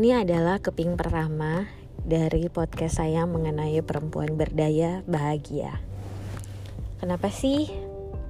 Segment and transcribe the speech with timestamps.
[0.00, 1.68] Ini adalah keping pertama
[2.00, 5.76] dari podcast saya mengenai perempuan berdaya bahagia.
[6.96, 7.68] Kenapa sih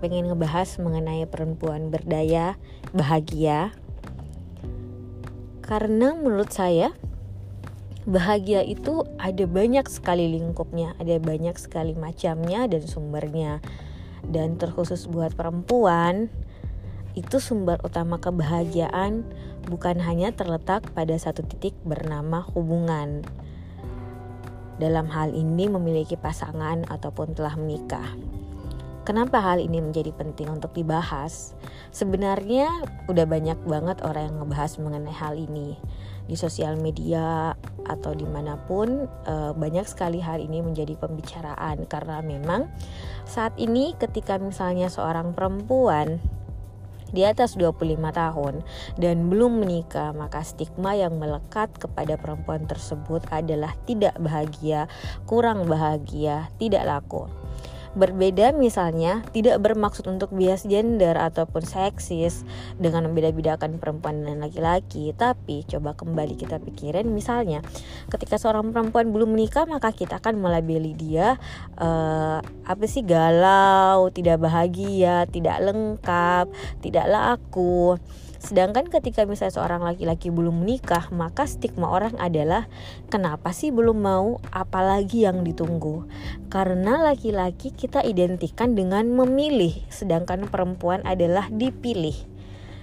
[0.03, 2.59] pengen ngebahas mengenai perempuan berdaya
[2.91, 3.71] bahagia?
[5.63, 6.91] Karena menurut saya
[8.03, 13.63] bahagia itu ada banyak sekali lingkupnya, ada banyak sekali macamnya dan sumbernya.
[14.27, 16.35] Dan terkhusus buat perempuan,
[17.19, 19.27] itu sumber utama kebahagiaan
[19.67, 23.27] bukan hanya terletak pada satu titik bernama hubungan.
[24.81, 28.17] Dalam hal ini memiliki pasangan ataupun telah menikah.
[29.05, 31.57] Kenapa hal ini menjadi penting untuk dibahas?
[31.91, 32.69] Sebenarnya
[33.09, 35.75] udah banyak banget orang yang ngebahas mengenai hal ini
[36.31, 37.59] di sosial media
[37.91, 42.71] atau di mana pun eh, banyak sekali hal ini menjadi pembicaraan karena memang
[43.27, 46.23] saat ini ketika misalnya seorang perempuan
[47.11, 48.63] di atas 25 tahun
[48.99, 54.87] dan belum menikah, maka stigma yang melekat kepada perempuan tersebut adalah tidak bahagia,
[55.27, 57.27] kurang bahagia, tidak laku.
[57.91, 62.47] Berbeda misalnya tidak bermaksud untuk bias gender ataupun seksis
[62.79, 67.67] dengan membeda-bedakan perempuan dan laki-laki, tapi coba kembali kita pikirin misalnya
[68.07, 71.35] ketika seorang perempuan belum menikah maka kita akan melabeli dia
[71.83, 76.47] uh, apa sih galau, tidak bahagia, tidak lengkap,
[76.79, 77.99] tidak laku.
[78.41, 82.73] Sedangkan ketika misalnya seorang laki-laki belum menikah, maka stigma orang adalah
[83.13, 86.09] kenapa sih belum mau, apalagi yang ditunggu.
[86.49, 92.30] Karena laki-laki kita identikan dengan memilih, sedangkan perempuan adalah dipilih.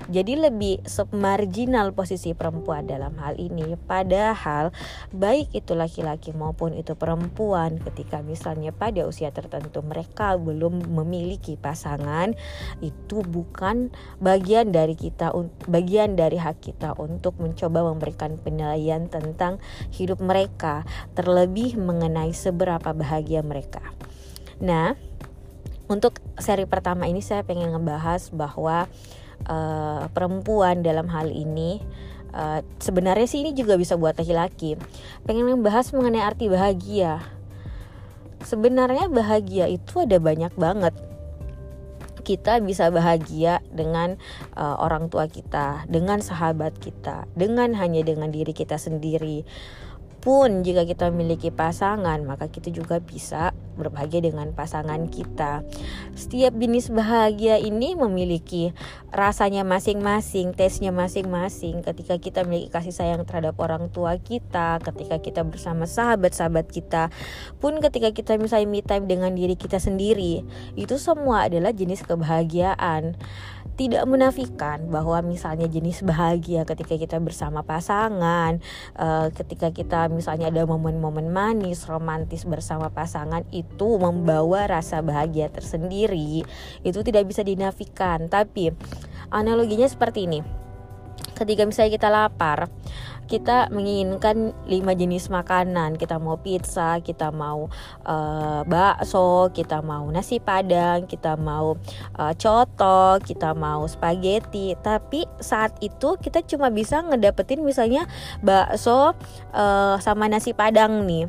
[0.07, 3.75] Jadi lebih submarginal posisi perempuan dalam hal ini.
[3.75, 4.71] Padahal
[5.11, 12.31] baik itu laki-laki maupun itu perempuan ketika misalnya pada usia tertentu mereka belum memiliki pasangan
[12.79, 13.91] itu bukan
[14.23, 15.35] bagian dari kita
[15.67, 19.59] bagian dari hak kita untuk mencoba memberikan penilaian tentang
[19.91, 20.87] hidup mereka
[21.19, 23.83] terlebih mengenai seberapa bahagia mereka.
[24.63, 24.95] Nah,
[25.87, 28.87] untuk seri pertama ini saya pengen ngebahas bahwa
[29.45, 31.77] uh, perempuan dalam hal ini
[32.33, 34.75] uh, sebenarnya sih ini juga bisa buat laki-laki.
[35.25, 37.23] Pengen membahas mengenai arti bahagia.
[38.45, 40.93] Sebenarnya bahagia itu ada banyak banget.
[42.21, 44.19] Kita bisa bahagia dengan
[44.59, 49.47] uh, orang tua kita, dengan sahabat kita, dengan hanya dengan diri kita sendiri
[50.27, 55.63] pun jika kita memiliki pasangan maka kita juga bisa berbahagia dengan pasangan kita.
[56.17, 58.73] Setiap jenis bahagia ini memiliki
[59.13, 61.85] rasanya masing-masing, tesnya masing-masing.
[61.85, 67.13] Ketika kita memiliki kasih sayang terhadap orang tua kita, ketika kita bersama sahabat-sahabat kita,
[67.61, 70.41] pun ketika kita misalnya me time dengan diri kita sendiri,
[70.75, 73.15] itu semua adalah jenis kebahagiaan
[73.77, 78.57] tidak menafikan bahwa misalnya jenis bahagia ketika kita bersama pasangan,
[78.97, 86.41] uh, ketika kita misalnya ada momen-momen manis, romantis bersama pasangan itu membawa rasa bahagia tersendiri.
[86.81, 88.73] Itu tidak bisa dinafikan, tapi
[89.29, 90.41] analoginya seperti ini.
[91.37, 92.65] Ketika misalnya kita lapar,
[93.27, 95.99] kita menginginkan lima jenis makanan.
[95.99, 97.67] Kita mau pizza kita mau
[98.07, 101.75] uh, bakso kita mau nasi padang kita mau
[102.15, 104.73] uh, coto kita mau spaghetti.
[104.79, 108.07] Tapi saat itu kita cuma bisa ngedapetin misalnya
[108.39, 109.13] bakso
[109.53, 111.27] uh, sama nasi padang nih.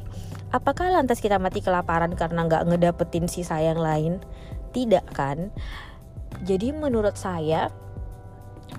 [0.49, 4.23] Apakah lantas kita mati kelaparan karena nggak ngedapetin sisa yang lain?
[4.73, 5.53] Tidak kan?
[6.47, 7.69] Jadi menurut saya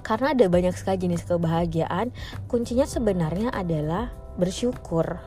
[0.01, 2.13] karena ada banyak sekali jenis kebahagiaan,
[2.47, 5.19] kuncinya sebenarnya adalah bersyukur.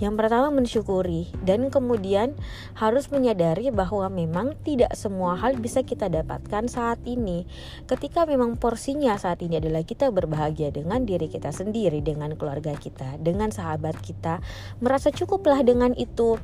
[0.00, 2.32] Yang pertama mensyukuri dan kemudian
[2.72, 7.44] harus menyadari bahwa memang tidak semua hal bisa kita dapatkan saat ini.
[7.84, 13.20] Ketika memang porsinya saat ini adalah kita berbahagia dengan diri kita sendiri, dengan keluarga kita,
[13.20, 14.40] dengan sahabat kita,
[14.80, 16.40] merasa cukuplah dengan itu.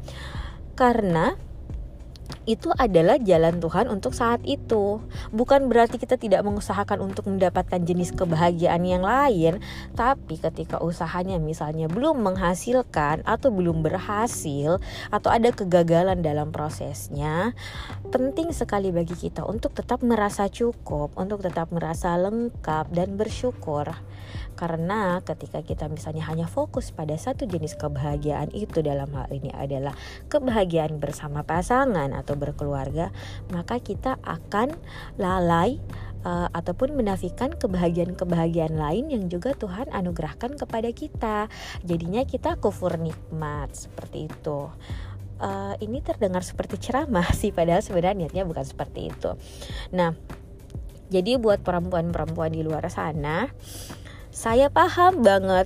[0.76, 1.32] Karena
[2.46, 5.02] itu adalah jalan Tuhan untuk saat itu.
[5.34, 9.58] Bukan berarti kita tidak mengusahakan untuk mendapatkan jenis kebahagiaan yang lain,
[9.98, 14.78] tapi ketika usahanya misalnya belum menghasilkan atau belum berhasil
[15.10, 17.52] atau ada kegagalan dalam prosesnya,
[18.14, 23.90] penting sekali bagi kita untuk tetap merasa cukup, untuk tetap merasa lengkap dan bersyukur.
[24.56, 29.92] Karena ketika kita misalnya hanya fokus pada satu jenis kebahagiaan itu dalam hal ini adalah
[30.32, 33.10] kebahagiaan bersama pasangan atau berkeluarga,
[33.50, 34.72] maka kita akan
[35.20, 35.80] lalai
[36.26, 41.50] uh, ataupun menafikan kebahagiaan-kebahagiaan lain yang juga Tuhan anugerahkan kepada kita.
[41.86, 44.70] Jadinya kita kufur nikmat seperti itu.
[45.36, 49.36] Uh, ini terdengar seperti ceramah sih padahal sebenarnya niatnya bukan seperti itu.
[49.92, 50.16] Nah,
[51.12, 53.46] jadi buat perempuan-perempuan di luar sana
[54.36, 55.64] saya paham banget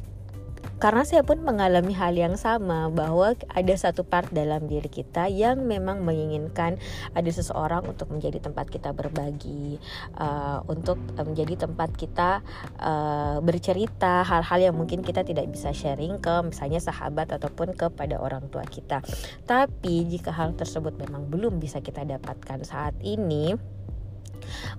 [0.80, 5.68] karena saya pun mengalami hal yang sama bahwa ada satu part dalam diri kita yang
[5.68, 6.80] memang menginginkan
[7.12, 9.76] ada seseorang untuk menjadi tempat kita berbagi
[10.16, 12.40] uh, untuk menjadi tempat kita
[12.80, 18.48] uh, bercerita hal-hal yang mungkin kita tidak bisa sharing ke misalnya sahabat ataupun kepada orang
[18.48, 19.04] tua kita.
[19.44, 23.52] Tapi jika hal tersebut memang belum bisa kita dapatkan saat ini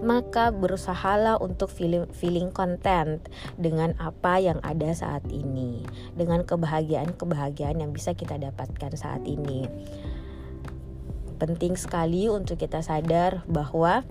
[0.02, 3.24] maka berusahalah untuk feeling, content
[3.56, 5.84] dengan apa yang ada saat ini,
[6.18, 9.68] dengan kebahagiaan-kebahagiaan yang bisa kita dapatkan saat ini.
[11.42, 14.06] Penting sekali untuk kita sadar bahwa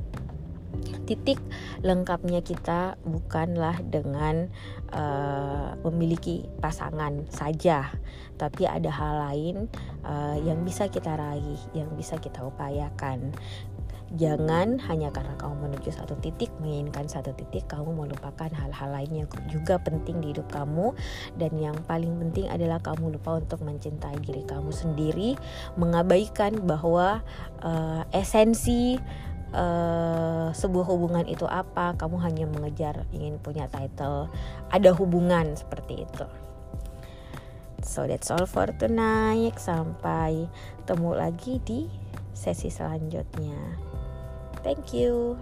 [1.07, 1.43] titik
[1.83, 4.47] lengkapnya kita bukanlah dengan
[4.95, 7.91] uh, memiliki pasangan saja,
[8.39, 9.57] tapi ada hal lain
[10.07, 13.35] uh, yang bisa kita raih, yang bisa kita upayakan.
[14.11, 19.29] Jangan hanya karena kamu menuju satu titik, menginginkan satu titik, kamu melupakan hal-hal lain yang
[19.47, 20.91] juga penting di hidup kamu.
[21.39, 25.39] Dan yang paling penting adalah kamu lupa untuk mencintai diri kamu sendiri,
[25.79, 27.23] mengabaikan bahwa
[27.63, 28.99] uh, esensi
[29.55, 31.95] uh, sebuah hubungan itu apa.
[31.95, 34.27] Kamu hanya mengejar ingin punya title,
[34.75, 36.27] ada hubungan seperti itu.
[37.87, 39.55] So that's all for tonight.
[39.55, 40.51] Sampai
[40.83, 41.87] temu lagi di
[42.35, 43.90] sesi selanjutnya.
[44.63, 45.39] Thank you.